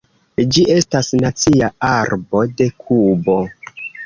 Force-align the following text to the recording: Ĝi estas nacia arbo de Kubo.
Ĝi 0.53 0.61
estas 0.75 1.09
nacia 1.23 1.69
arbo 1.89 2.43
de 2.63 2.69
Kubo. 2.87 3.39